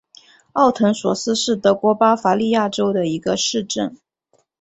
[0.53, 3.97] 奥滕索斯是德国巴伐利亚州的一个市镇。